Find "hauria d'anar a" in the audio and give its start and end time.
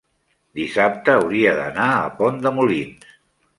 1.17-2.09